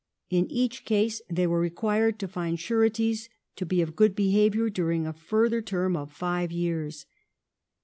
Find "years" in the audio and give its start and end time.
6.51-7.05